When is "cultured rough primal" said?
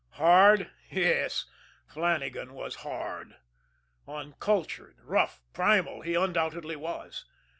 4.39-6.01